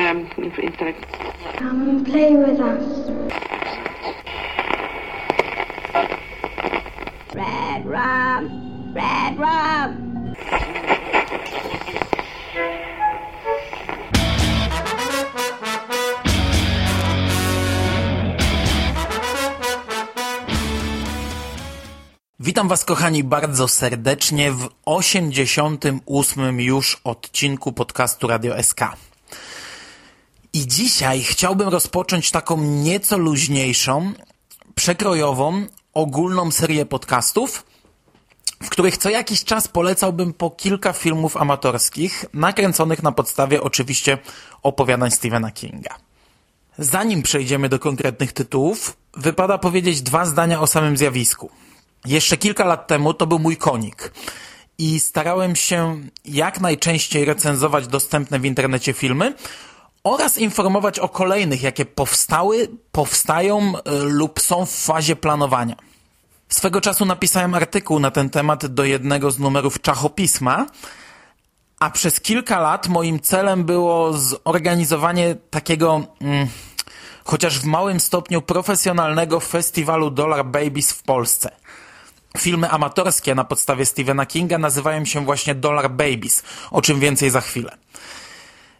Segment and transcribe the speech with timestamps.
[0.00, 1.04] um, intellect.
[1.58, 2.84] Come and play with us.
[7.34, 10.06] Red rum, red rum.
[22.40, 29.09] Witam Was, kochani, bardzo serdecznie w 88 już odcinku podcastu Radio SK.
[30.52, 34.12] I dzisiaj chciałbym rozpocząć taką nieco luźniejszą,
[34.74, 37.64] przekrojową, ogólną serię podcastów,
[38.62, 44.18] w których co jakiś czas polecałbym po kilka filmów amatorskich, nakręconych na podstawie oczywiście
[44.62, 45.96] opowiadań Stephena Kinga.
[46.78, 51.50] Zanim przejdziemy do konkretnych tytułów, wypada powiedzieć dwa zdania o samym zjawisku.
[52.04, 54.12] Jeszcze kilka lat temu to był mój konik
[54.78, 59.34] i starałem się jak najczęściej recenzować dostępne w internecie filmy
[60.04, 65.76] oraz informować o kolejnych, jakie powstały, powstają y, lub są w fazie planowania.
[66.48, 70.66] Swego czasu napisałem artykuł na ten temat do jednego z numerów czachopisma,
[71.80, 76.48] a przez kilka lat moim celem było zorganizowanie takiego, mm,
[77.24, 81.50] chociaż w małym stopniu profesjonalnego festiwalu Dollar Babies w Polsce.
[82.38, 87.40] Filmy amatorskie na podstawie Stephena Kinga nazywają się właśnie Dollar Babies, o czym więcej za
[87.40, 87.76] chwilę.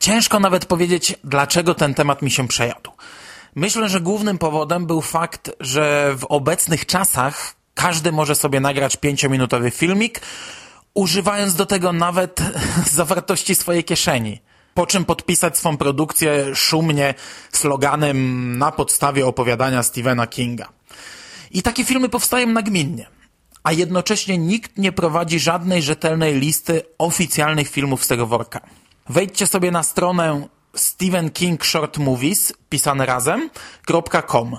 [0.01, 2.91] Ciężko nawet powiedzieć, dlaczego ten temat mi się przejadł.
[3.55, 9.71] Myślę, że głównym powodem był fakt, że w obecnych czasach każdy może sobie nagrać pięciominutowy
[9.71, 10.21] filmik,
[10.95, 12.41] używając do tego nawet
[12.93, 14.41] zawartości swojej kieszeni.
[14.75, 17.15] Po czym podpisać swą produkcję szumnie
[17.53, 20.69] sloganem na podstawie opowiadania Stephena Kinga.
[21.51, 23.07] I takie filmy powstają nagminnie
[23.63, 28.61] a jednocześnie nikt nie prowadzi żadnej rzetelnej listy oficjalnych filmów z tego worka.
[29.11, 33.51] Wejdźcie sobie na stronę Stephen King Short Movies, pisane razem,
[34.27, 34.57] .com.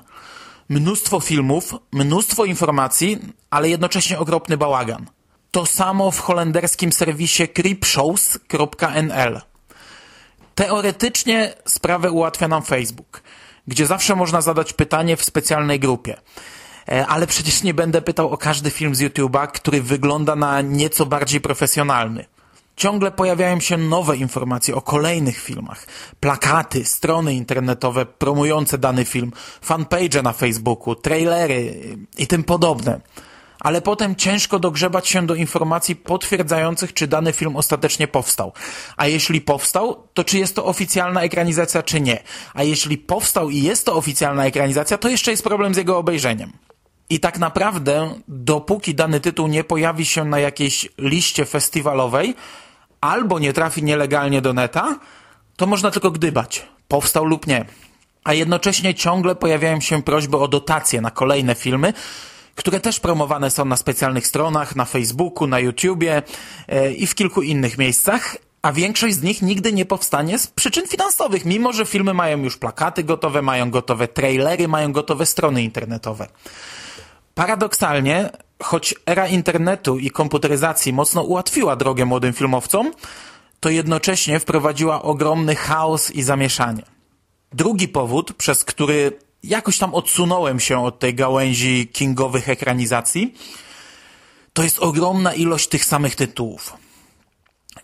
[0.70, 3.20] Mnóstwo filmów, mnóstwo informacji,
[3.50, 5.06] ale jednocześnie okropny bałagan.
[5.52, 9.42] To samo w holenderskim serwisie creepshows.nl.
[10.56, 13.22] Teoretycznie sprawę ułatwia nam Facebook,
[13.68, 16.18] gdzie zawsze można zadać pytanie w specjalnej grupie.
[16.90, 21.06] E, ale przecież nie będę pytał o każdy film z YouTube'a, który wygląda na nieco
[21.06, 22.26] bardziej profesjonalny.
[22.82, 25.88] Ciągle pojawiają się nowe informacje o kolejnych filmach.
[26.20, 29.32] Plakaty, strony internetowe promujące dany film,
[29.62, 31.76] fanpage na Facebooku, trailery
[32.18, 33.02] i tym podobne.
[33.60, 38.54] Ale potem ciężko dogrzebać się do informacji potwierdzających, czy dany film ostatecznie powstał.
[38.98, 42.24] A jeśli powstał, to czy jest to oficjalna ekranizacja, czy nie.
[42.54, 46.52] A jeśli powstał i jest to oficjalna ekranizacja, to jeszcze jest problem z jego obejrzeniem.
[47.10, 52.36] I tak naprawdę, dopóki dany tytuł nie pojawi się na jakiejś liście festiwalowej
[53.02, 55.00] albo nie trafi nielegalnie do neta,
[55.56, 57.66] to można tylko gdybać, powstał lub nie.
[58.24, 61.94] A jednocześnie ciągle pojawiają się prośby o dotacje na kolejne filmy,
[62.56, 66.22] które też promowane są na specjalnych stronach, na Facebooku, na YouTubie
[66.68, 70.88] e, i w kilku innych miejscach, a większość z nich nigdy nie powstanie z przyczyn
[70.88, 76.28] finansowych, mimo że filmy mają już plakaty gotowe, mają gotowe trailery, mają gotowe strony internetowe.
[77.36, 78.30] Paradoksalnie,
[78.64, 82.92] choć era internetu i komputeryzacji mocno ułatwiła drogę młodym filmowcom,
[83.60, 86.84] to jednocześnie wprowadziła ogromny chaos i zamieszanie.
[87.54, 93.34] Drugi powód, przez który jakoś tam odsunąłem się od tej gałęzi kingowych ekranizacji,
[94.54, 96.74] to jest ogromna ilość tych samych tytułów.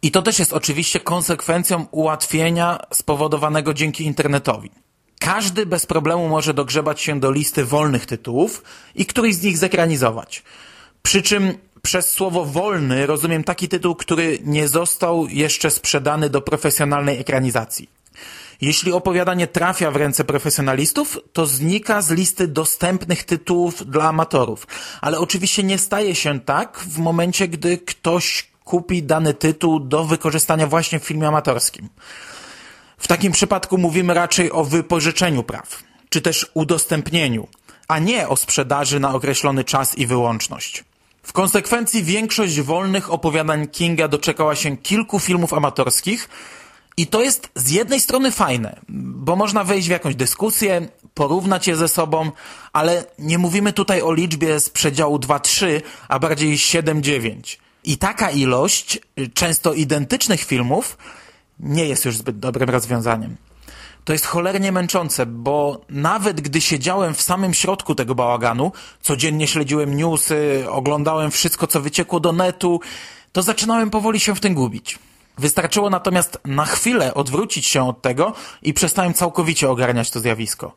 [0.01, 4.71] I to też jest oczywiście konsekwencją ułatwienia spowodowanego dzięki internetowi.
[5.19, 8.63] Każdy bez problemu może dogrzebać się do listy wolnych tytułów
[8.95, 10.44] i któryś z nich zekranizować.
[11.03, 17.19] Przy czym przez słowo wolny rozumiem taki tytuł, który nie został jeszcze sprzedany do profesjonalnej
[17.19, 17.89] ekranizacji.
[18.61, 24.67] Jeśli opowiadanie trafia w ręce profesjonalistów, to znika z listy dostępnych tytułów dla amatorów.
[25.01, 30.67] Ale oczywiście nie staje się tak w momencie, gdy ktoś kupi dany tytuł do wykorzystania
[30.67, 31.89] właśnie w filmie amatorskim.
[32.97, 37.47] W takim przypadku mówimy raczej o wypożyczeniu praw, czy też udostępnieniu,
[37.88, 40.83] a nie o sprzedaży na określony czas i wyłączność.
[41.23, 46.29] W konsekwencji większość wolnych opowiadań Kinga doczekała się kilku filmów amatorskich
[46.97, 51.75] i to jest z jednej strony fajne, bo można wejść w jakąś dyskusję, porównać je
[51.75, 52.31] ze sobą,
[52.73, 57.57] ale nie mówimy tutaj o liczbie z przedziału 2-3, a bardziej 7-9.
[57.83, 59.00] I taka ilość
[59.33, 60.97] często identycznych filmów
[61.59, 63.36] nie jest już zbyt dobrym rozwiązaniem.
[64.04, 68.71] To jest cholernie męczące, bo nawet gdy siedziałem w samym środku tego bałaganu,
[69.01, 72.80] codziennie śledziłem newsy, oglądałem wszystko, co wyciekło do netu,
[73.31, 75.00] to zaczynałem powoli się w tym gubić.
[75.38, 80.75] Wystarczyło natomiast na chwilę odwrócić się od tego i przestałem całkowicie ogarniać to zjawisko.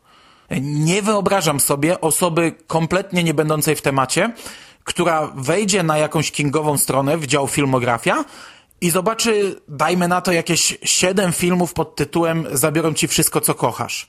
[0.61, 4.33] Nie wyobrażam sobie osoby kompletnie nie będącej w temacie,
[4.85, 8.25] która wejdzie na jakąś kingową stronę w dział filmografia
[8.81, 14.09] i zobaczy, dajmy na to jakieś siedem filmów pod tytułem Zabiorą ci wszystko, co kochasz.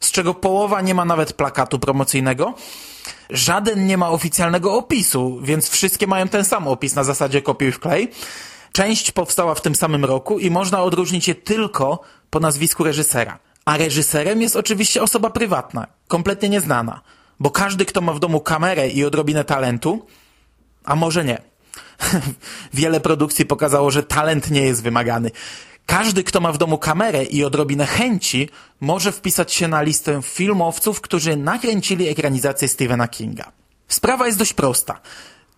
[0.00, 2.54] Z czego połowa nie ma nawet plakatu promocyjnego.
[3.30, 8.10] Żaden nie ma oficjalnego opisu, więc wszystkie mają ten sam opis na zasadzie kopiuj wklej.
[8.72, 12.00] Część powstała w tym samym roku i można odróżnić je tylko
[12.30, 13.38] po nazwisku reżysera.
[13.64, 17.00] A reżyserem jest oczywiście osoba prywatna, kompletnie nieznana.
[17.40, 20.06] Bo każdy, kto ma w domu kamerę i odrobinę talentu,
[20.84, 21.55] a może nie.
[22.74, 25.30] Wiele produkcji pokazało, że talent nie jest wymagany.
[25.86, 28.48] Każdy, kto ma w domu kamerę i odrobinę chęci,
[28.80, 33.52] może wpisać się na listę filmowców, którzy nakręcili ekranizację Stephena Kinga.
[33.88, 35.00] Sprawa jest dość prosta.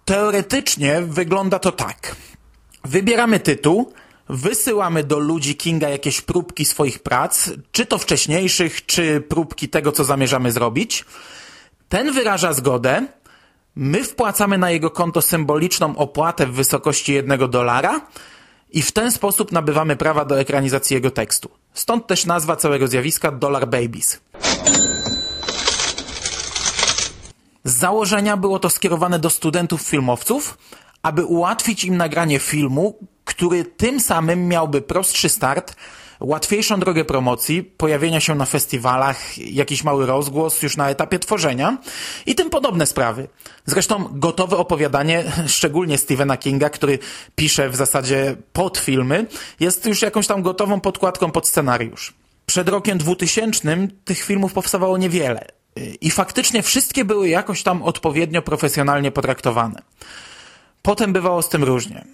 [0.04, 2.16] Teoretycznie wygląda to tak.
[2.84, 3.92] Wybieramy tytuł,
[4.28, 10.04] wysyłamy do ludzi Kinga jakieś próbki swoich prac, czy to wcześniejszych, czy próbki tego, co
[10.04, 11.04] zamierzamy zrobić.
[11.88, 13.06] Ten wyraża zgodę,
[13.78, 18.00] my wpłacamy na jego konto symboliczną opłatę w wysokości jednego dolara
[18.70, 21.50] i w ten sposób nabywamy prawa do ekranizacji jego tekstu.
[21.74, 24.20] Stąd też nazwa całego zjawiska Dollar Babies.
[27.64, 30.58] Z założenia było to skierowane do studentów filmowców,
[31.02, 35.76] aby ułatwić im nagranie filmu, który tym samym miałby prostszy start,
[36.20, 41.78] łatwiejszą drogę promocji, pojawienia się na festiwalach, jakiś mały rozgłos już na etapie tworzenia
[42.26, 43.28] i tym podobne sprawy.
[43.66, 46.98] Zresztą gotowe opowiadanie, szczególnie Stephena Kinga, który
[47.36, 49.26] pisze w zasadzie pod filmy,
[49.60, 52.14] jest już jakąś tam gotową podkładką pod scenariusz.
[52.46, 55.58] Przed rokiem 2000 tych filmów powstawało niewiele
[56.00, 59.82] i faktycznie wszystkie były jakoś tam odpowiednio profesjonalnie potraktowane.
[60.82, 62.04] Potem bywało z tym różnie.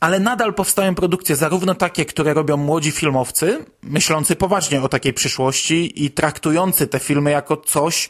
[0.00, 6.04] Ale nadal powstają produkcje, zarówno takie, które robią młodzi filmowcy, myślący poważnie o takiej przyszłości
[6.04, 8.08] i traktujący te filmy jako coś,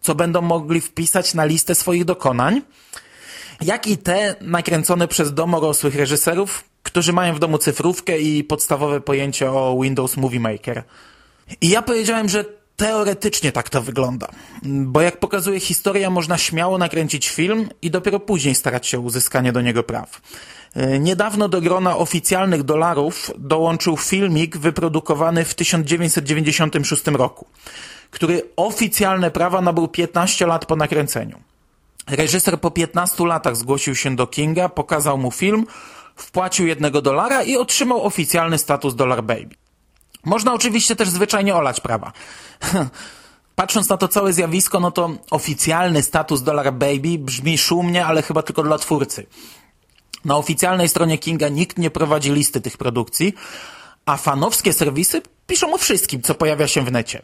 [0.00, 2.62] co będą mogli wpisać na listę swoich dokonań,
[3.60, 9.50] jak i te nakręcone przez domorosłych reżyserów, którzy mają w domu cyfrówkę i podstawowe pojęcie
[9.50, 10.82] o Windows Movie Maker.
[11.60, 12.44] I ja powiedziałem, że
[12.76, 14.28] teoretycznie tak to wygląda.
[14.62, 19.52] Bo jak pokazuje historia, można śmiało nakręcić film i dopiero później starać się o uzyskanie
[19.52, 20.20] do niego praw.
[20.76, 27.46] E, niedawno do grona oficjalnych dolarów dołączył filmik wyprodukowany w 1996 roku,
[28.10, 31.40] który oficjalne prawa nabył 15 lat po nakręceniu.
[32.08, 35.66] Reżyser po 15 latach zgłosił się do Kinga, pokazał mu film,
[36.16, 39.54] wpłacił jednego dolara i otrzymał oficjalny status Dollar Baby.
[40.24, 42.12] Można oczywiście też zwyczajnie olać prawa.
[43.56, 48.42] Patrząc na to całe zjawisko, no to oficjalny status Dollar Baby brzmi szumnie, ale chyba
[48.42, 49.26] tylko dla twórcy.
[50.26, 53.34] Na oficjalnej stronie Kinga nikt nie prowadzi listy tych produkcji,
[54.06, 57.22] a fanowskie serwisy piszą o wszystkim, co pojawia się w necie.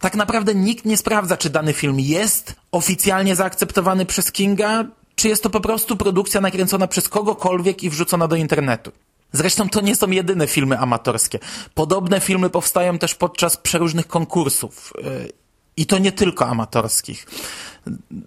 [0.00, 4.84] Tak naprawdę nikt nie sprawdza, czy dany film jest oficjalnie zaakceptowany przez Kinga,
[5.14, 8.92] czy jest to po prostu produkcja nakręcona przez kogokolwiek i wrzucona do internetu.
[9.32, 11.38] Zresztą to nie są jedyne filmy amatorskie.
[11.74, 14.92] Podobne filmy powstają też podczas przeróżnych konkursów.
[15.76, 17.26] I to nie tylko amatorskich.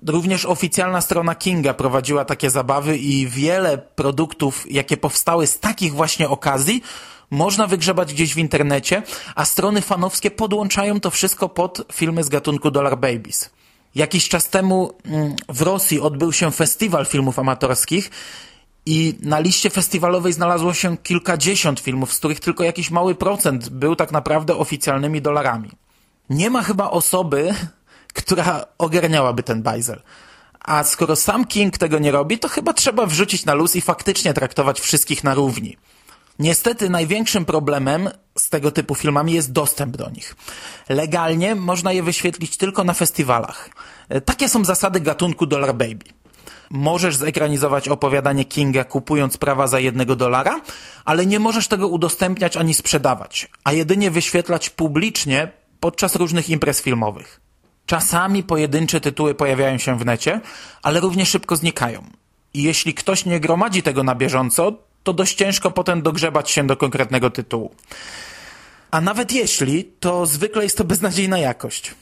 [0.08, 6.30] Również oficjalna strona Kinga prowadziła takie zabawy i wiele produktów, jakie powstały z takich właśnie
[6.30, 6.82] okazji,
[7.30, 9.04] można wygrzebać gdzieś w internecie,
[9.36, 13.50] a strony fanowskie podłączają to wszystko pod filmy z gatunku Dollar Babies.
[13.96, 18.12] Jakiś czas temu mm, w Rosji odbył się festiwal filmów amatorskich
[18.86, 23.96] i na liście festiwalowej znalazło się kilkadziesiąt filmów, z których tylko jakiś mały procent był
[23.96, 25.70] tak naprawdę oficjalnymi dolarami.
[26.30, 27.54] Nie ma chyba osoby,
[28.14, 30.02] która ogarniałaby ten bajzel.
[30.60, 34.34] A skoro sam King tego nie robi, to chyba trzeba wrzucić na luz i faktycznie
[34.34, 35.78] traktować wszystkich na równi.
[36.40, 40.36] Niestety największym problemem z tego typu filmami jest dostęp do nich.
[40.90, 43.70] Legalnie można je wyświetlić tylko na festiwalach.
[44.26, 46.06] Takie są zasady gatunku Dollar Baby.
[46.70, 50.62] Możesz zekranizować opowiadanie Kinga kupując prawa za jednego dolara,
[51.06, 55.52] ale nie możesz tego udostępniać ani sprzedawać, a jedynie wyświetlać publicznie
[55.86, 57.42] podczas różnych imprez filmowych.
[57.86, 60.42] Czasami pojedyncze tytuły pojawiają się w necie,
[60.84, 62.04] ale równie szybko znikają.
[62.54, 64.74] I jeśli ktoś nie gromadzi tego na bieżąco,
[65.04, 67.76] to dość ciężko potem dogrzebać się do konkretnego tytułu.
[68.92, 71.96] A nawet jeśli, to zwykle jest to beznadziejna jakość.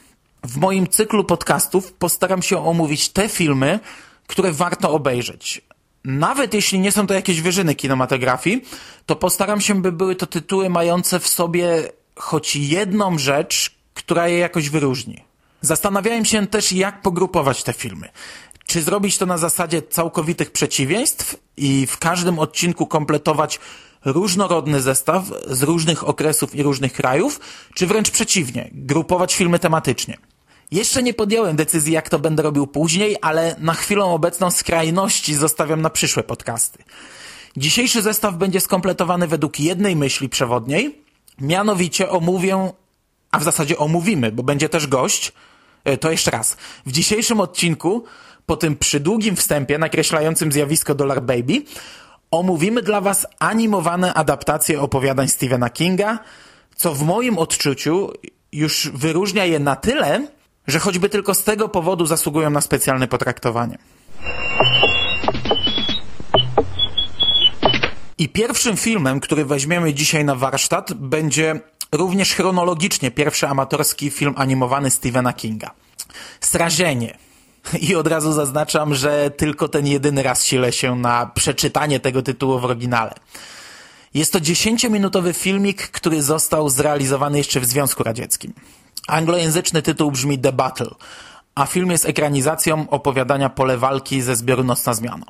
[0.44, 3.80] W moim cyklu podcastów postaram się omówić te filmy,
[4.28, 5.62] które warto obejrzeć.
[6.04, 8.63] Nawet jeśli nie są to jakieś wyżyny kinematografii,
[9.06, 14.38] to postaram się, by były to tytuły mające w sobie choć jedną rzecz, która je
[14.38, 15.24] jakoś wyróżni.
[15.62, 18.10] Zastanawiałem się też, jak pogrupować te filmy.
[18.65, 23.60] Czy zrobić to na zasadzie całkowitych przeciwieństw i w każdym odcinku kompletować
[24.05, 27.39] różnorodny zestaw z różnych okresów i różnych krajów,
[27.74, 30.17] czy wręcz przeciwnie, grupować filmy tematycznie.
[30.72, 35.82] Jeszcze nie podjąłem decyzji, jak to będę robił później, ale na chwilę obecną skrajności zostawiam
[35.82, 36.84] na przyszłe podcasty.
[37.58, 41.03] Dzisiejszy zestaw będzie skompletowany według jednej myśli przewodniej,
[41.42, 42.72] mianowicie omówię,
[43.32, 45.34] a w zasadzie omówimy, bo będzie też gość,
[45.84, 46.58] e, to jeszcze raz.
[46.86, 48.04] W dzisiejszym odcinku,
[48.46, 51.63] po tym przydługim wstępie nakreślającym zjawisko Dollar Baby,
[52.32, 56.20] omówimy dla Was animowane adaptacje opowiadań Stephena Kinga,
[56.75, 58.12] co w moim odczuciu
[58.52, 60.28] już wyróżnia je na tyle,
[60.68, 63.78] że choćby tylko z tego powodu zasługują na specjalne potraktowanie.
[68.17, 71.60] I pierwszym filmem, który weźmiemy dzisiaj na warsztat, będzie
[71.91, 75.72] również chronologicznie pierwszy amatorski film animowany Stephena Kinga.
[76.39, 77.17] Strażenie.
[77.82, 82.60] I od razu zaznaczam, że tylko ten jedyny raz silę się na przeczytanie tego tytułu
[82.60, 83.13] w oryginale.
[84.13, 88.53] Jest to 10-minutowy filmik, który został zrealizowany jeszcze w Związku Radzieckim.
[89.08, 90.91] Anglojęzyczny tytuł brzmi The Battle,
[91.55, 95.25] a film jest ekranizacją opowiadania Pole walki ze zbioru Nocna Zmiana.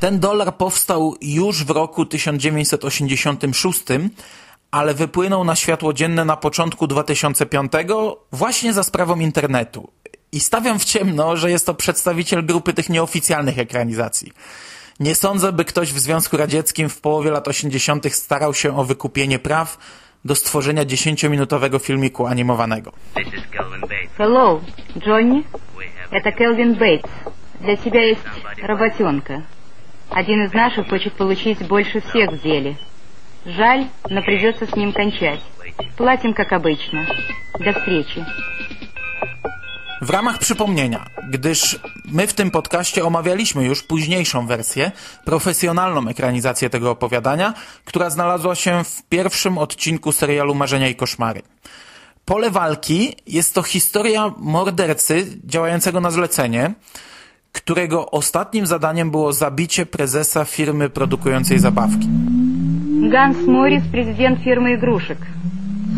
[0.00, 3.84] Ten dolar powstał już w roku 1986,
[4.70, 7.72] ale wypłynął na światło dzienne na początku 2005
[8.32, 9.90] właśnie za sprawą internetu.
[10.32, 14.32] I stawiam w ciemno, że jest to przedstawiciel grupy tych nieoficjalnych ekranizacji.
[15.00, 18.14] Nie sądzę, by ktoś w Związku Radzieckim w połowie lat 80.
[18.14, 19.78] starał się o wykupienie praw
[20.24, 22.92] do stworzenia 10-minutowego filmiku animowanego.
[24.18, 24.60] Hello,
[24.98, 25.44] Джонни.
[26.10, 27.10] Это Келвин Бейтс.
[27.60, 28.22] Для тебя есть
[28.62, 29.42] работенка.
[30.10, 32.76] Один из наших хочет получить больше всех в деле.
[33.44, 35.40] Жаль, но придется с ним кончать.
[35.96, 37.06] Платим, как обычно.
[37.58, 38.24] До встречи.
[40.02, 44.92] W ramach przypomnienia, gdyż my w tym podcaście omawialiśmy już późniejszą wersję,
[45.24, 47.54] profesjonalną ekranizację tego opowiadania,
[47.84, 51.42] która znalazła się w pierwszym odcinku serialu Marzenia i Koszmary.
[52.24, 56.74] Pole walki jest to historia mordercy działającego na zlecenie,
[57.52, 62.08] którego ostatnim zadaniem było zabicie prezesa firmy produkującej zabawki.
[63.10, 65.18] Ганс Моррис, президент фирмы игрушек.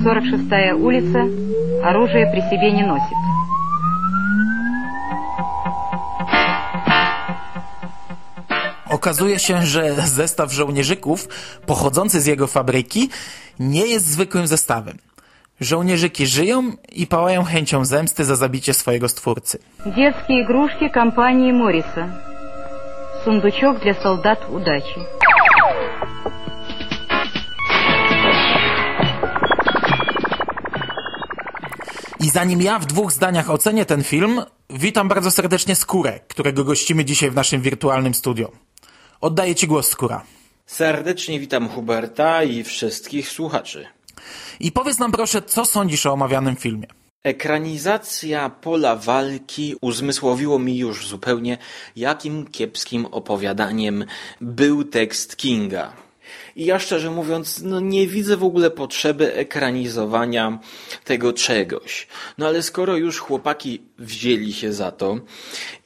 [0.04, 1.18] 46-я улица.
[1.82, 3.18] Оружие при себе не носит.
[8.88, 11.28] Okazuje się, że zestaw żołnierzyków
[11.66, 13.10] pochodzący z jego fabryki
[13.58, 14.98] nie jest zwykłym zestawem.
[15.63, 19.59] Żołnierzyki żyją i pałają chęcią zemsty za zabicie swojego stwórcy.
[19.85, 22.07] Dzieckie igruszki kompanii Morrisa.
[23.23, 24.99] Sunduczok dla soldat udaci.
[32.19, 37.05] I zanim ja w dwóch zdaniach ocenię ten film, witam bardzo serdecznie Skórę, którego gościmy
[37.05, 38.51] dzisiaj w naszym wirtualnym studiu.
[39.21, 40.23] Oddaję Ci głos, Skóra.
[40.65, 43.85] Serdecznie witam Huberta i wszystkich słuchaczy.
[44.59, 46.87] I powiedz nam proszę, co sądzisz o omawianym filmie?
[47.23, 51.57] Ekranizacja pola walki uzmysłowiło mi już zupełnie,
[51.95, 54.05] jakim kiepskim opowiadaniem
[54.41, 55.93] był tekst Kinga.
[56.55, 60.59] I ja szczerze mówiąc, no nie widzę w ogóle potrzeby ekranizowania
[61.03, 62.07] tego czegoś.
[62.37, 65.19] No ale skoro już chłopaki wzięli się za to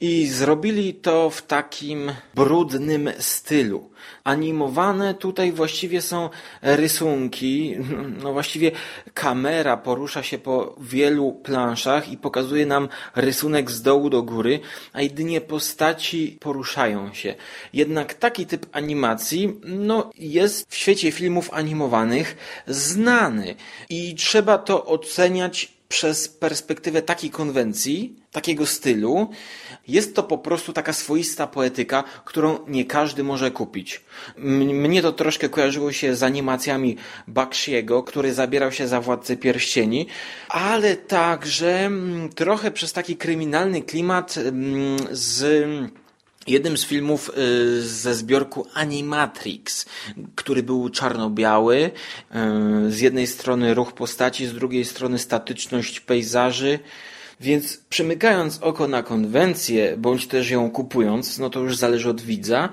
[0.00, 3.90] i zrobili to w takim brudnym stylu.
[4.24, 6.30] Animowane tutaj właściwie są
[6.62, 7.76] rysunki,
[8.22, 8.70] no właściwie
[9.14, 14.60] kamera porusza się po wielu planszach i pokazuje nam rysunek z dołu do góry,
[14.92, 17.34] a jedynie postaci poruszają się.
[17.72, 22.36] Jednak taki typ animacji, no jest w świecie filmów animowanych
[22.66, 23.54] znany
[23.88, 29.30] i trzeba to oceniać przez perspektywę takiej konwencji, takiego stylu,
[29.88, 34.04] jest to po prostu taka swoista poetyka, którą nie każdy może kupić.
[34.36, 36.96] Mnie to troszkę kojarzyło się z animacjami
[37.28, 40.06] Bakshiego, który zabierał się za Władcę Pierścieni,
[40.48, 41.90] ale także
[42.34, 44.34] trochę przez taki kryminalny klimat
[45.10, 45.68] z
[46.50, 49.86] jednym z filmów y, ze zbiorku Animatrix,
[50.34, 51.76] który był czarno-biały.
[52.86, 56.78] Y, z jednej strony ruch postaci, z drugiej strony statyczność pejzaży.
[57.40, 62.68] Więc przymykając oko na konwencję, bądź też ją kupując, no to już zależy od widza,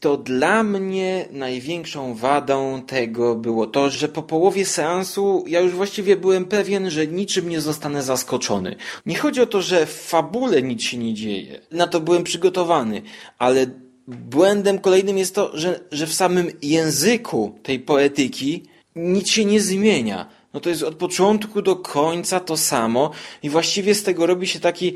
[0.00, 6.16] to dla mnie największą wadą tego było to, że po połowie seansu ja już właściwie
[6.16, 8.76] byłem pewien, że niczym nie zostanę zaskoczony.
[9.06, 11.60] Nie chodzi o to, że w fabule nic się nie dzieje.
[11.70, 13.02] Na to byłem przygotowany,
[13.38, 13.66] ale
[14.08, 18.62] błędem kolejnym jest to, że, że w samym języku tej poetyki
[18.96, 20.28] nic się nie zmienia.
[20.54, 23.10] No to jest od początku do końca to samo
[23.42, 24.94] i właściwie z tego robi się taki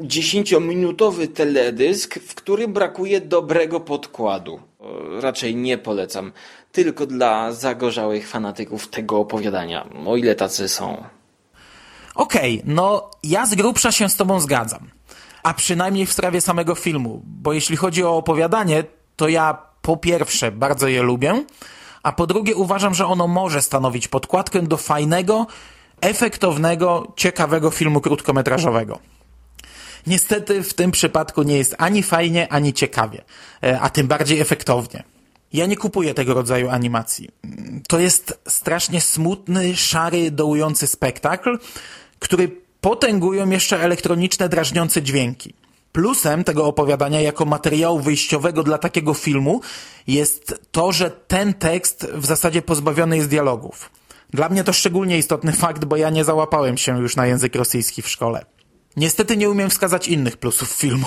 [0.00, 4.60] dziesięciominutowy teledysk, w którym brakuje dobrego podkładu.
[5.20, 6.32] Raczej nie polecam,
[6.72, 11.04] tylko dla zagorzałych fanatyków tego opowiadania, o ile tacy są.
[12.14, 14.90] Okej, okay, no ja z grubsza się z tobą zgadzam.
[15.42, 18.84] A przynajmniej w sprawie samego filmu, bo jeśli chodzi o opowiadanie,
[19.16, 21.44] to ja po pierwsze bardzo je lubię,
[22.02, 25.46] a po drugie uważam, że ono może stanowić podkładkę do fajnego,
[26.00, 28.98] efektownego, ciekawego filmu krótkometrażowego.
[30.06, 33.24] Niestety w tym przypadku nie jest ani fajnie, ani ciekawie,
[33.62, 35.02] e, a tym bardziej efektownie.
[35.52, 37.28] Ja nie kupuję tego rodzaju animacji.
[37.88, 41.58] To jest strasznie smutny, szary, dołujący spektakl,
[42.18, 42.48] który
[42.80, 45.54] potęgują jeszcze elektroniczne, drażniące dźwięki.
[45.92, 49.60] Plusem tego opowiadania jako materiału wyjściowego dla takiego filmu
[50.06, 53.90] jest to, że ten tekst w zasadzie pozbawiony jest dialogów.
[54.30, 58.02] Dla mnie to szczególnie istotny fakt, bo ja nie załapałem się już na język rosyjski
[58.02, 58.44] w szkole.
[58.96, 61.06] Niestety nie umiem wskazać innych plusów filmu.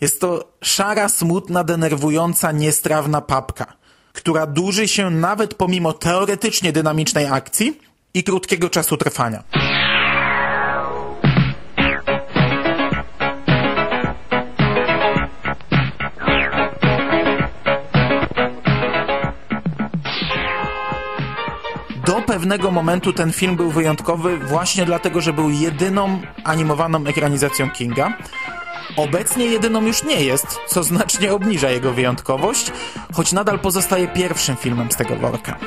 [0.00, 3.66] Jest to szara, smutna, denerwująca, niestrawna papka,
[4.12, 7.80] która dłuży się nawet pomimo teoretycznie dynamicznej akcji
[8.14, 9.42] i krótkiego czasu trwania.
[22.18, 28.12] Do pewnego momentu ten film był wyjątkowy właśnie dlatego, że był jedyną animowaną ekranizacją Kinga.
[28.96, 32.72] Obecnie jedyną już nie jest, co znacznie obniża jego wyjątkowość,
[33.12, 35.58] choć nadal pozostaje pierwszym filmem z tego worka.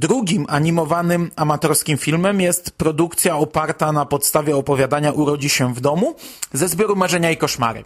[0.00, 6.14] Drugim animowanym amatorskim filmem jest produkcja oparta na podstawie opowiadania Urodzi się w domu
[6.52, 7.84] ze zbioru Marzenia i Koszmary.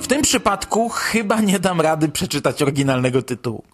[0.00, 3.64] W tym przypadku chyba nie dam rady przeczytać oryginalnego tytułu.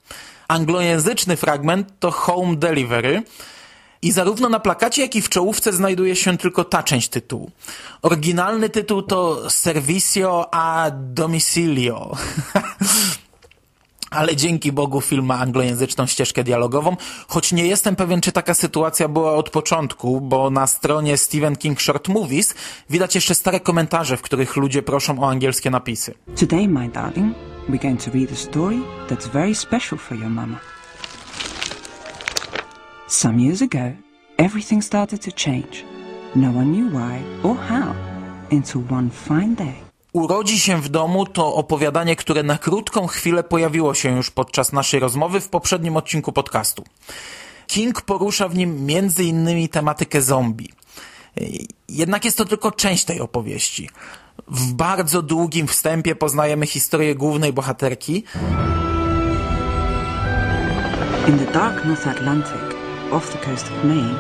[0.48, 3.22] Anglojęzyczny fragment to Home Delivery,
[4.04, 7.50] i zarówno na plakacie, jak i w czołówce znajduje się tylko ta część tytułu.
[8.02, 12.10] Oryginalny tytuł to Servicio a Domicilio.
[14.10, 16.96] ale dzięki Bogu film ma anglojęzyczną ścieżkę dialogową,
[17.28, 21.80] choć nie jestem pewien, czy taka sytuacja była od początku, bo na stronie Stephen King
[21.80, 22.54] Short Movies
[22.90, 26.14] widać jeszcze stare komentarze, w których ludzie proszą o angielskie napisy.
[26.40, 27.34] Today, my darling,
[27.68, 30.73] we're going to read a story that's very special for your mama.
[33.06, 33.92] Some years ago,
[34.38, 35.84] everything started to change.
[36.34, 37.94] No one knew why or how
[38.52, 39.74] until one fine day.
[40.12, 45.00] Urodzi się w domu to opowiadanie, które na krótką chwilę pojawiło się już podczas naszej
[45.00, 46.84] rozmowy w poprzednim odcinku podcastu.
[47.66, 50.68] King porusza w nim między innymi tematykę zombie.
[51.88, 53.90] Jednak jest to tylko część tej opowieści.
[54.48, 58.24] W bardzo długim wstępie poznajemy historię głównej bohaterki.
[61.28, 62.73] In the dark North Atlantic,
[63.12, 64.16] off the coast of Maine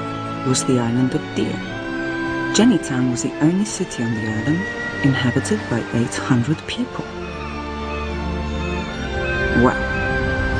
[0.48, 1.58] was the island of Deer.
[2.54, 4.60] Jennytown was the only city on the island
[5.02, 7.04] inhabited by 800 people.
[9.62, 9.76] Well,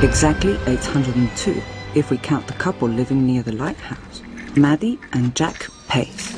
[0.03, 1.61] exactly 802
[1.95, 4.21] if we count the couple living near the lighthouse,
[4.55, 6.33] Maddie and Jack Pace.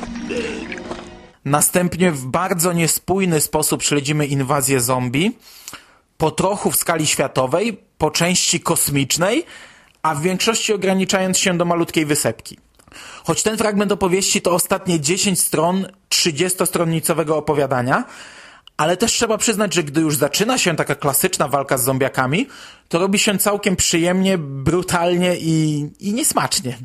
[1.44, 5.32] Następnie w bardzo niespójny sposób śledzimy inwazję zombie,
[6.18, 9.44] po trochu w skali światowej, po części kosmicznej,
[10.02, 12.58] a w większości ograniczając się do malutkiej wysepki.
[13.24, 18.04] Choć ten fragment opowieści to ostatnie 10 stron 30-stronnicowego opowiadania,
[18.76, 22.46] ale też trzeba przyznać, że gdy już zaczyna się taka klasyczna walka z zombiakami,
[22.88, 26.78] to robi się całkiem przyjemnie, brutalnie i, i niesmacznie.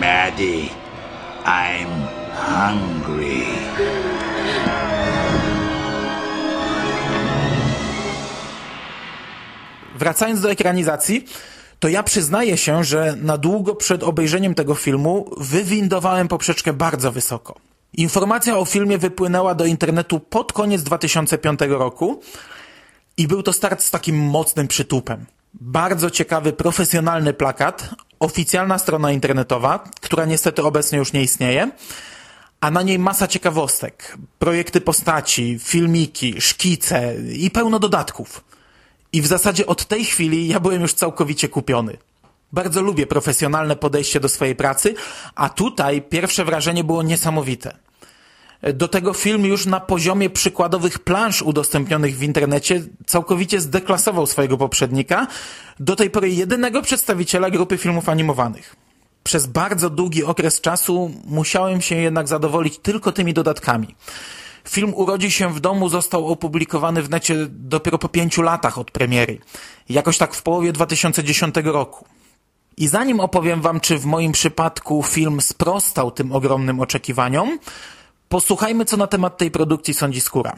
[0.00, 0.81] Maddie.
[1.44, 1.88] I'm
[2.34, 3.44] hungry.
[9.98, 11.24] Wracając do ekranizacji,
[11.78, 17.54] to ja przyznaję się, że na długo przed obejrzeniem tego filmu wywindowałem poprzeczkę bardzo wysoko.
[17.92, 22.20] Informacja o filmie wypłynęła do internetu pod koniec 2005 roku
[23.16, 25.26] i był to start z takim mocnym przytupem.
[25.54, 27.90] Bardzo ciekawy, profesjonalny plakat
[28.22, 31.70] oficjalna strona internetowa, która niestety obecnie już nie istnieje,
[32.60, 38.44] a na niej masa ciekawostek, projekty postaci, filmiki, szkice i pełno dodatków.
[39.12, 41.96] I w zasadzie od tej chwili ja byłem już całkowicie kupiony.
[42.52, 44.94] Bardzo lubię profesjonalne podejście do swojej pracy,
[45.34, 47.76] a tutaj pierwsze wrażenie było niesamowite.
[48.74, 55.26] Do tego film już na poziomie przykładowych plansz udostępnionych w internecie całkowicie zdeklasował swojego poprzednika,
[55.80, 58.76] do tej pory jedynego przedstawiciela grupy filmów animowanych.
[59.24, 63.94] Przez bardzo długi okres czasu musiałem się jednak zadowolić tylko tymi dodatkami.
[64.68, 69.38] Film Urodzi się w domu został opublikowany w necie dopiero po pięciu latach od premiery.
[69.88, 72.04] Jakoś tak w połowie 2010 roku.
[72.76, 77.58] I zanim opowiem wam, czy w moim przypadku film sprostał tym ogromnym oczekiwaniom,
[78.32, 80.56] posłuchajmy, co na temat tej produkcji sądzi Skóra.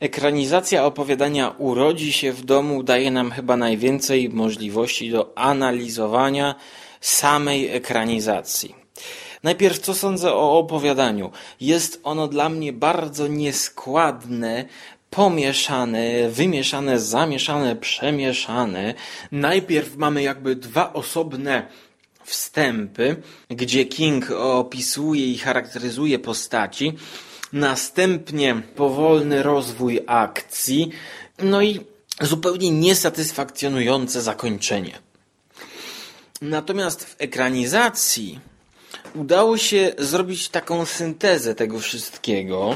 [0.00, 6.54] Ekranizacja opowiadania Urodzi się w domu daje nam chyba najwięcej możliwości do analizowania
[7.00, 8.74] samej ekranizacji.
[9.42, 11.30] Najpierw co sądzę o opowiadaniu.
[11.60, 14.64] Jest ono dla mnie bardzo nieskładne,
[15.10, 18.94] pomieszane, wymieszane, zamieszane, przemieszane.
[19.32, 21.66] Najpierw mamy jakby dwa osobne
[22.30, 23.16] wstępy,
[23.50, 26.92] gdzie King opisuje i charakteryzuje postaci,
[27.52, 30.90] następnie powolny rozwój akcji,
[31.38, 31.80] no i
[32.20, 34.98] zupełnie niesatysfakcjonujące zakończenie.
[36.42, 38.40] Natomiast w ekranizacji
[39.14, 42.74] udało się zrobić taką syntezę tego wszystkiego,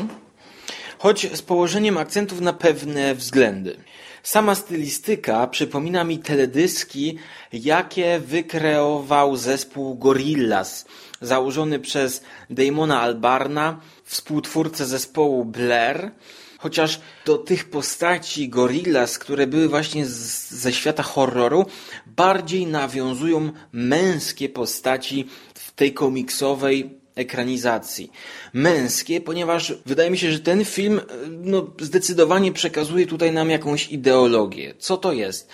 [0.99, 3.77] choć z położeniem akcentów na pewne względy.
[4.25, 7.19] Sama stylistyka przypomina mi teledyski,
[7.53, 10.85] jakie wykreował zespół Gorillaz,
[11.21, 16.11] założony przez Damona Albarna, współtwórcę zespołu Blair,
[16.59, 21.67] chociaż do tych postaci Gorillaz, które były właśnie z, ze świata horroru,
[22.07, 28.13] bardziej nawiązują męskie postaci w tej komiksowej ekranizacji.
[28.53, 34.75] Męskie, ponieważ wydaje mi się, że ten film no, zdecydowanie przekazuje tutaj nam jakąś ideologię.
[34.79, 35.49] Co to jest?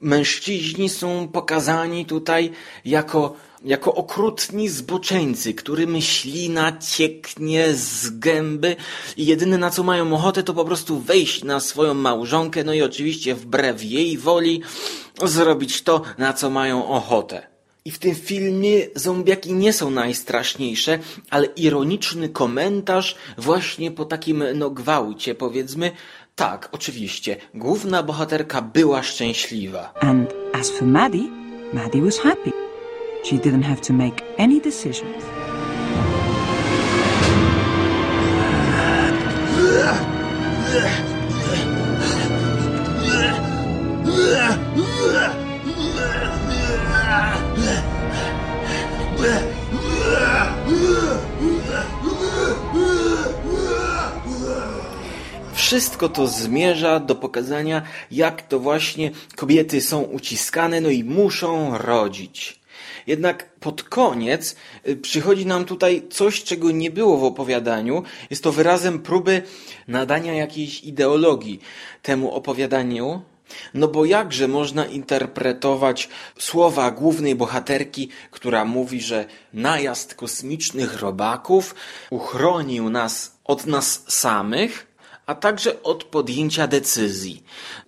[0.00, 2.50] Mężczyźni są pokazani tutaj
[2.84, 8.76] jako jako okrutni zboczeńcy, którym ślina cieknie z gęby
[9.16, 12.82] i jedyne na co mają ochotę to po prostu wejść na swoją małżonkę, no i
[12.82, 14.62] oczywiście wbrew jej woli
[15.22, 17.53] zrobić to, na co mają ochotę.
[17.86, 20.98] I w tym filmie zombiaki nie są najstraszniejsze,
[21.30, 25.90] ale ironiczny komentarz właśnie po takim no gwałcie powiedzmy.
[26.34, 29.94] Tak, oczywiście, główna bohaterka była szczęśliwa.
[30.00, 31.28] And as for Maddie,
[31.72, 32.50] Maddie was happy.
[33.24, 35.24] She didn't have to make any decisions.
[55.74, 62.60] Wszystko to zmierza do pokazania, jak to właśnie kobiety są uciskane, no i muszą rodzić.
[63.06, 64.56] Jednak pod koniec
[64.88, 68.02] y, przychodzi nam tutaj coś, czego nie było w opowiadaniu.
[68.30, 69.42] Jest to wyrazem próby
[69.88, 71.60] nadania jakiejś ideologii
[72.02, 73.22] temu opowiadaniu.
[73.74, 76.08] No bo jakże można interpretować
[76.38, 81.74] słowa głównej bohaterki, która mówi, że najazd kosmicznych robaków
[82.10, 84.93] uchronił nas od nas samych,
[85.26, 87.42] a także od podjęcia decyzji.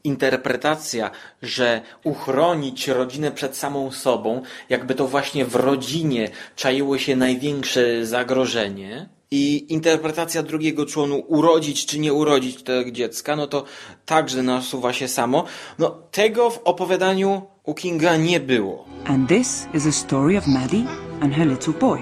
[0.05, 1.11] Interpretacja,
[1.43, 9.09] że uchronić rodzinę przed samą sobą, jakby to właśnie w rodzinie czaiło się największe zagrożenie,
[9.31, 13.65] i interpretacja drugiego członu, urodzić czy nie urodzić tego dziecka, no to
[14.05, 15.45] także nasuwa się samo.
[15.79, 18.85] No tego w opowiadaniu u Kinga nie było.
[19.05, 20.85] And this is a story of Maddie
[21.21, 21.99] and her little boy.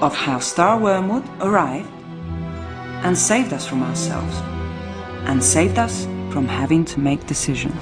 [0.00, 1.99] Of how Star Wormwood arrived
[3.02, 4.36] and saved us from ourselves,
[5.26, 7.74] and saved us from having to make decisions.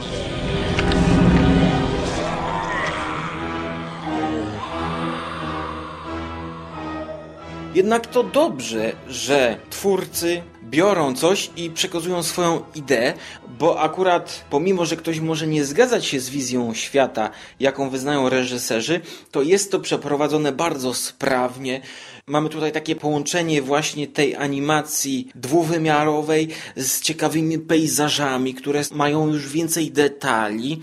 [7.75, 13.15] Jednak to dobrze, że twórcy biorą coś i przekazują swoją ideę,
[13.59, 19.01] bo akurat pomimo, że ktoś może nie zgadzać się z wizją świata, jaką wyznają reżyserzy,
[19.31, 21.81] to jest to przeprowadzone bardzo sprawnie.
[22.29, 29.91] Mamy tutaj takie połączenie właśnie tej animacji dwuwymiarowej z ciekawymi pejzażami, które mają już więcej
[29.91, 30.81] detali.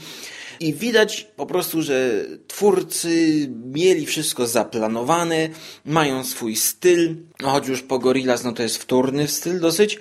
[0.59, 5.49] I widać po prostu, że twórcy mieli wszystko zaplanowane,
[5.85, 9.99] mają swój styl, no choć już po Gorillaz no to jest wtórny styl dosyć,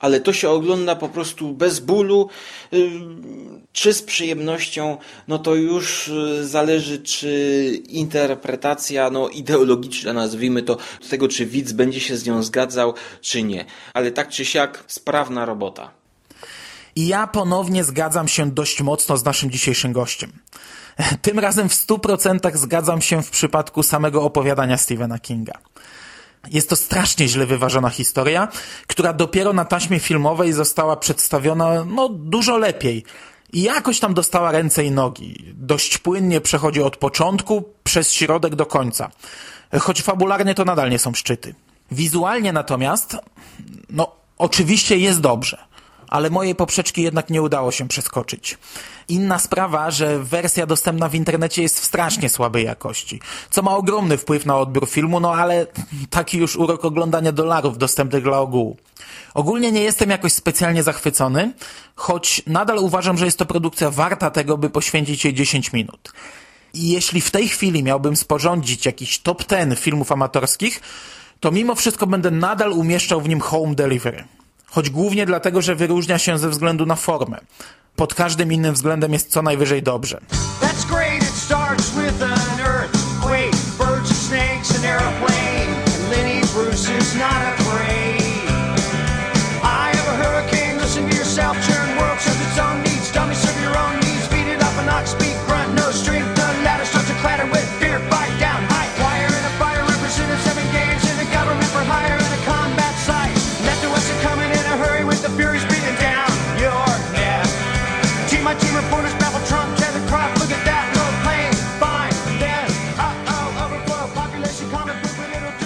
[0.00, 2.28] ale to się ogląda po prostu bez bólu,
[3.72, 4.96] czy z przyjemnością,
[5.28, 10.76] no to już y, zależy, czy interpretacja no, ideologiczna, nazwijmy to,
[11.10, 13.64] tego, czy widz będzie się z nią zgadzał, czy nie.
[13.94, 15.90] Ale tak czy siak, sprawna robota.
[16.96, 20.32] I ja ponownie zgadzam się dość mocno z naszym dzisiejszym gościem.
[21.22, 25.52] Tym razem w 100% zgadzam się w przypadku samego opowiadania Stephena Kinga.
[26.50, 28.48] Jest to strasznie źle wyważona historia,
[28.86, 33.04] która dopiero na taśmie filmowej została przedstawiona no dużo lepiej.
[33.52, 35.44] I jakoś tam dostała ręce i nogi.
[35.54, 39.10] Dość płynnie przechodzi od początku przez środek do końca.
[39.80, 41.54] Choć fabularnie to nadal nie są szczyty.
[41.90, 43.16] Wizualnie natomiast,
[43.90, 45.69] no oczywiście jest dobrze
[46.10, 48.58] ale mojej poprzeczki jednak nie udało się przeskoczyć.
[49.08, 53.20] Inna sprawa, że wersja dostępna w internecie jest w strasznie słabej jakości,
[53.50, 55.66] co ma ogromny wpływ na odbiór filmu, no ale
[56.10, 58.76] taki już urok oglądania dolarów dostępnych dla ogółu.
[59.34, 61.52] Ogólnie nie jestem jakoś specjalnie zachwycony,
[61.94, 66.12] choć nadal uważam, że jest to produkcja warta tego, by poświęcić jej 10 minut.
[66.74, 70.80] I jeśli w tej chwili miałbym sporządzić jakiś top 10 filmów amatorskich,
[71.40, 74.24] to mimo wszystko będę nadal umieszczał w nim Home Delivery
[74.70, 77.38] choć głównie dlatego, że wyróżnia się ze względu na formę.
[77.96, 80.20] Pod każdym innym względem jest co najwyżej dobrze.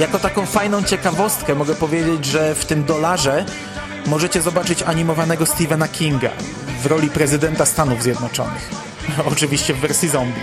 [0.00, 3.44] Jako taką fajną ciekawostkę mogę powiedzieć, że w tym dolarze
[4.06, 6.30] możecie zobaczyć animowanego Stephena Kinga
[6.82, 8.70] w roli prezydenta Stanów Zjednoczonych.
[9.32, 10.40] Oczywiście w wersji zombie.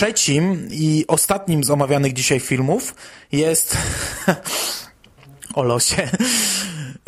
[0.00, 2.94] Trzecim i ostatnim z omawianych dzisiaj filmów
[3.32, 3.76] jest
[5.54, 6.08] o losie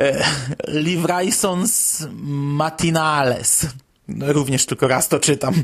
[0.00, 0.24] e,
[0.68, 2.06] Livraisons
[2.58, 3.66] Matinales.
[4.20, 5.54] Również tylko raz to czytam.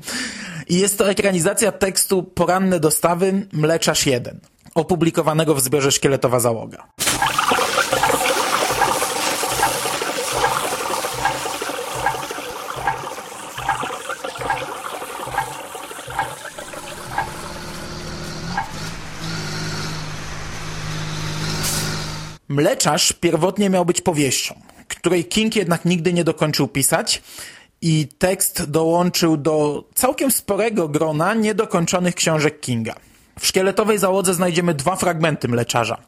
[0.68, 4.40] I jest to ekranizacja tekstu Poranne dostawy Mleczarz 1,
[4.74, 6.88] opublikowanego w zbiorze Szkieletowa Załoga.
[22.58, 24.54] Mleczarz pierwotnie miał być powieścią,
[24.88, 27.22] której King jednak nigdy nie dokończył pisać
[27.82, 32.94] i tekst dołączył do całkiem sporego grona niedokończonych książek Kinga.
[33.40, 35.98] W szkieletowej załodze znajdziemy dwa fragmenty Mleczarza.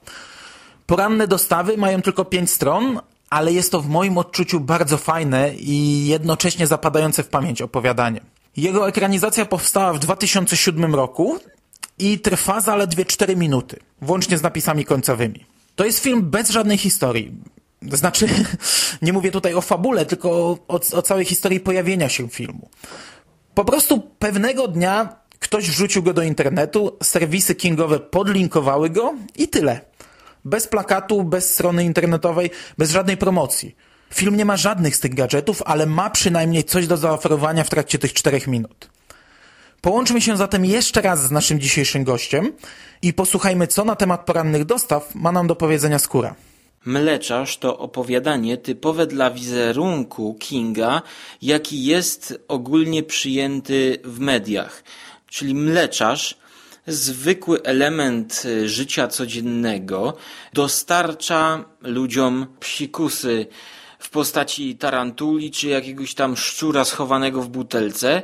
[0.87, 6.07] Poranne dostawy mają tylko pięć stron, ale jest to w moim odczuciu bardzo fajne i
[6.07, 8.21] jednocześnie zapadające w pamięć opowiadanie.
[8.57, 11.39] Jego ekranizacja powstała w 2007 roku
[11.99, 15.50] i trwa zaledwie 4 minuty, włącznie z napisami końcowymi.
[15.81, 17.33] To jest film bez żadnej historii.
[17.93, 18.29] Znaczy,
[19.03, 22.69] nie mówię tutaj o fabule, tylko o, o, całej historii pojawienia się filmu.
[23.55, 29.81] Po prostu pewnego dnia ktoś wrzucił go do internetu, serwisy kingowe podlinkowały go i tyle.
[30.45, 33.77] Bez plakatu, bez strony internetowej, bez żadnej promocji.
[34.15, 37.99] Film nie ma żadnych z tych gadżetów, ale ma przynajmniej coś do zaoferowania w trakcie
[37.99, 38.91] tych czterech minut.
[39.81, 42.53] Połączmy się zatem jeszcze raz z naszym dzisiejszym gościem
[43.03, 46.35] i posłuchajmy, co na temat porannych dostaw ma nam do powiedzenia skóra.
[46.85, 51.03] Mleczarz to opowiadanie typowe dla wizerunku Kinga,
[51.43, 54.85] jaki jest ogólnie przyjęty w mediach.
[55.27, 56.39] Czyli mleczarz,
[56.87, 60.17] zwykły element życia codziennego,
[60.53, 63.47] dostarcza ludziom psikusy
[63.99, 68.23] w postaci tarantuli czy jakiegoś tam szczura schowanego w butelce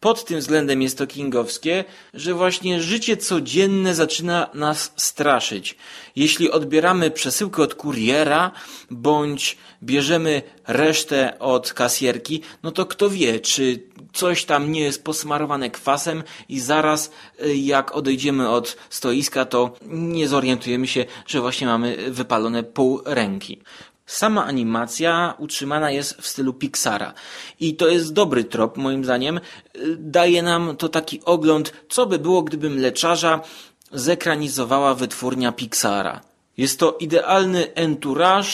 [0.00, 5.76] pod tym względem jest to kingowskie, że właśnie życie codzienne zaczyna nas straszyć.
[6.16, 8.50] Jeśli odbieramy przesyłkę od kuriera,
[8.90, 13.82] bądź bierzemy resztę od kasjerki, no to kto wie, czy
[14.12, 17.10] coś tam nie jest posmarowane kwasem i zaraz
[17.44, 23.60] y, jak odejdziemy od stoiska, to nie zorientujemy się, że właśnie mamy wypalone pół ręki.
[24.06, 27.14] Sama animacja utrzymana jest w stylu Pixara.
[27.60, 29.40] I to jest dobry trop, moim zdaniem.
[29.98, 33.40] Daje nam to taki ogląd, co by było, gdyby mleczarza
[33.92, 36.20] zekranizowała wytwórnia Pixara.
[36.56, 38.50] Jest to idealny entourage,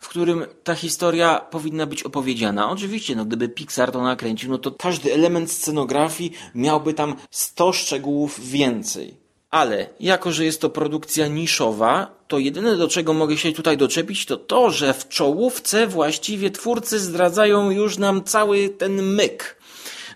[0.00, 2.70] w którym ta historia powinna być opowiedziana.
[2.70, 8.50] Oczywiście, no gdyby Pixar to nakręcił, no to każdy element scenografii miałby tam 100 szczegółów
[8.50, 9.25] więcej.
[9.56, 14.26] Ale jako, że jest to produkcja niszowa, to jedyne do czego mogę się tutaj doczepić
[14.26, 19.56] to to, że w czołówce właściwie twórcy zdradzają już nam cały ten myk.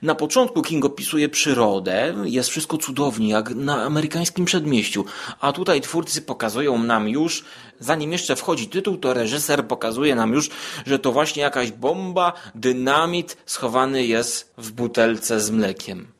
[0.02, 5.04] Na początku King opisuje przyrodę, jest wszystko cudownie, jak na amerykańskim przedmieściu,
[5.40, 7.44] a tutaj twórcy pokazują nam już,
[7.78, 10.50] zanim jeszcze wchodzi tytuł, to reżyser pokazuje nam już,
[10.86, 16.19] że to właśnie jakaś bomba, dynamit schowany jest w butelce z mlekiem.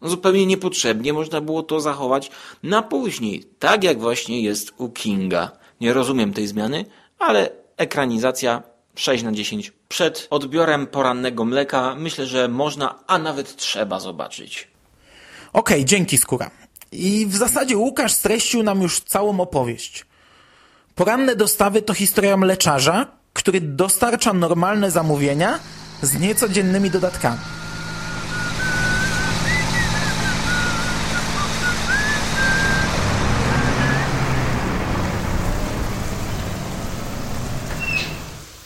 [0.00, 2.30] No zupełnie niepotrzebnie można było to zachować
[2.62, 5.50] na później, tak jak właśnie jest u Kinga.
[5.80, 6.84] Nie rozumiem tej zmiany,
[7.18, 8.62] ale ekranizacja
[8.94, 9.72] 6 na 10.
[9.88, 14.68] Przed odbiorem porannego mleka myślę, że można, a nawet trzeba zobaczyć.
[15.52, 16.50] Okej, okay, dzięki skóra.
[16.92, 20.06] I w zasadzie Łukasz streścił nam już całą opowieść.
[20.94, 25.58] Poranne dostawy to historia mleczarza, który dostarcza normalne zamówienia
[26.02, 27.59] z niecodziennymi dodatkami.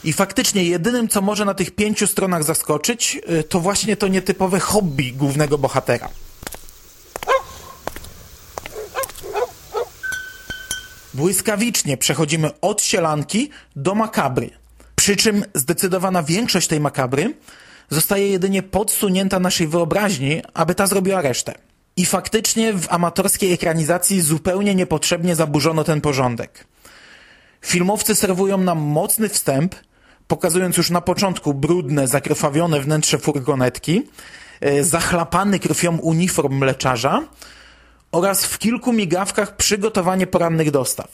[0.04, 4.60] I faktycznie jedynym, co może na tych pięciu stronach zaskoczyć, y, to właśnie to nietypowe
[4.60, 6.08] hobby głównego bohatera.
[11.14, 14.50] Błyskawicznie przechodzimy od sielanki do makabry.
[14.96, 17.34] Przy czym zdecydowana większość tej makabry
[17.90, 21.54] zostaje jedynie podsunięta naszej wyobraźni, aby ta zrobiła resztę.
[21.96, 26.66] I faktycznie w amatorskiej ekranizacji zupełnie niepotrzebnie zaburzono ten porządek.
[27.60, 29.74] Filmowcy serwują nam mocny wstęp,
[30.28, 34.02] pokazując już na początku brudne, zakrwawione wnętrze furgonetki,
[34.60, 37.22] e, zachlapany krwią uniform mleczarza
[38.12, 41.08] oraz w kilku migawkach przygotowanie porannych dostaw.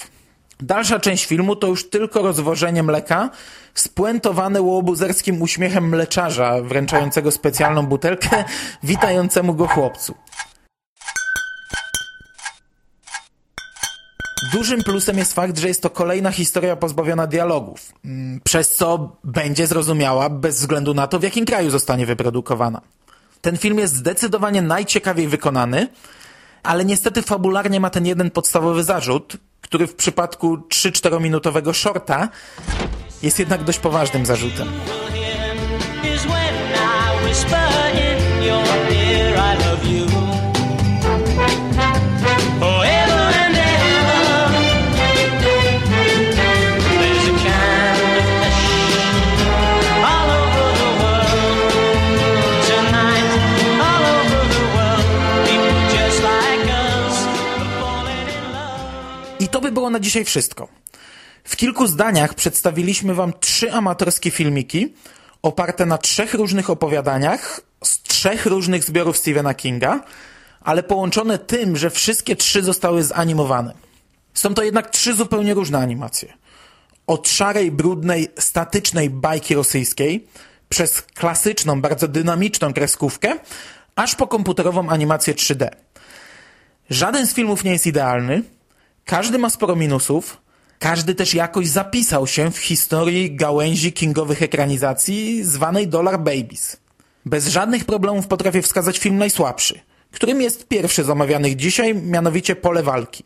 [0.60, 3.30] Dalsza część filmu to już tylko rozwożenie mleka,
[3.74, 8.44] spuentowane łobuzerskim uśmiechem mleczarza, wręczającego specjalną butelkę
[8.82, 10.14] witającemu go chłopcu.
[14.52, 19.66] Dużym plusem jest fakt, że jest to kolejna historia pozbawiona dialogów, mm, przez co będzie
[19.66, 22.80] zrozumiała bez względu na to, w jakim kraju zostanie wyprodukowana.
[23.40, 25.88] Ten film jest zdecydowanie najciekawiej wykonany,
[26.62, 32.28] ale niestety fabularnie ma ten jeden podstawowy zarzut, który w przypadku 3-4 minutowego shorta
[33.22, 34.68] jest jednak dość poważnym zarzutem.
[37.50, 37.69] to
[59.80, 60.68] było na dzisiaj wszystko.
[61.44, 64.94] W kilku zdaniach przedstawiliśmy Wam trzy amatorskie filmiki
[65.42, 70.00] oparte na trzech różnych opowiadaniach z trzech różnych zbiorów Stephena Kinga,
[70.60, 73.74] ale połączone tym, że wszystkie trzy zostały zanimowane.
[74.34, 76.32] Są to jednak trzy zupełnie różne animacje.
[77.06, 80.26] Od szarej, brudnej, statycznej bajki rosyjskiej,
[80.68, 83.38] przez klasyczną, bardzo dynamiczną kreskówkę,
[83.96, 85.68] aż po komputerową animację 3D.
[86.90, 88.42] Żaden z filmów nie jest idealny,
[89.10, 90.40] każdy ma sporo minusów,
[90.78, 96.76] każdy też jakoś zapisał się w historii gałęzi kingowych ekranizacji zwanej Dollar Babies.
[97.26, 102.82] Bez żadnych problemów potrafię wskazać film najsłabszy, którym jest pierwszy z omawianych dzisiaj, mianowicie Pole
[102.82, 103.24] Walki.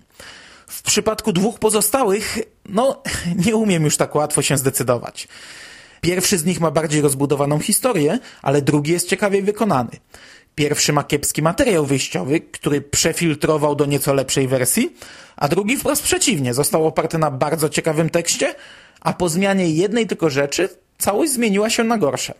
[0.66, 3.02] W przypadku dwóch pozostałych, no,
[3.46, 5.28] nie umiem już tak łatwo się zdecydować.
[6.00, 9.90] Pierwszy z nich ma bardziej rozbudowaną historię, ale drugi jest ciekawiej wykonany.
[10.54, 14.96] Pierwszy ma kiepski materiał wyjściowy, który przefiltrował do nieco lepszej wersji,
[15.36, 18.54] a drugi wprost przeciwnie, został oparty na bardzo ciekawym tekście,
[19.00, 22.34] a po zmianie jednej tylko rzeczy całość zmieniła się na gorsze.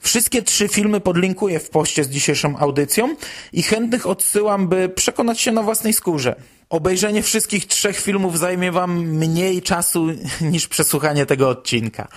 [0.00, 3.16] Wszystkie trzy filmy podlinkuję w poście z dzisiejszą audycją
[3.52, 6.36] i chętnych odsyłam, by przekonać się na własnej skórze.
[6.70, 10.06] Obejrzenie wszystkich trzech filmów zajmie Wam mniej czasu
[10.52, 12.08] niż przesłuchanie tego odcinka.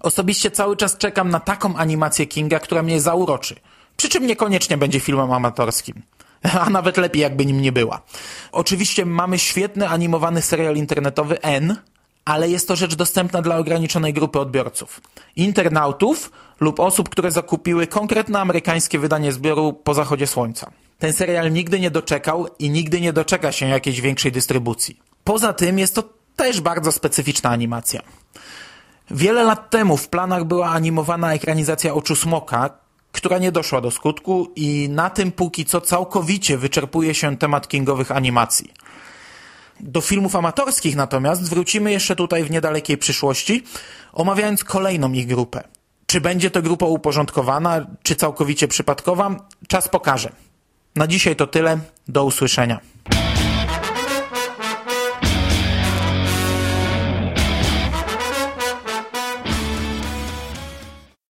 [0.00, 3.54] Osobiście cały czas czekam na taką animację Kinga, która mnie zauroczy–
[3.96, 6.02] przy czym niekoniecznie będzie filmem amatorskim.
[6.60, 8.02] A nawet lepiej, jakby nim nie była.
[8.52, 11.76] Oczywiście mamy świetny animowany serial internetowy N,
[12.24, 15.00] ale jest to rzecz dostępna dla ograniczonej grupy odbiorców.
[15.36, 20.70] Internautów lub osób, które zakupiły konkretne amerykańskie wydanie zbioru po zachodzie słońca.
[20.98, 25.00] Ten serial nigdy nie doczekał i nigdy nie doczeka się jakiejś większej dystrybucji.
[25.24, 26.04] Poza tym jest to
[26.36, 28.02] też bardzo specyficzna animacja.
[29.10, 32.70] Wiele lat temu w planach była animowana ekranizacja Oczu Smoka,
[33.12, 38.10] która nie doszła do skutku i na tym póki co całkowicie wyczerpuje się temat kingowych
[38.10, 38.72] animacji.
[39.80, 43.64] Do filmów amatorskich natomiast wrócimy jeszcze tutaj w niedalekiej przyszłości,
[44.12, 45.62] omawiając kolejną ich grupę.
[46.06, 49.36] Czy będzie to grupa uporządkowana, czy całkowicie przypadkowa,
[49.68, 50.32] czas pokaże.
[50.96, 51.78] Na dzisiaj to tyle.
[52.08, 52.80] Do usłyszenia.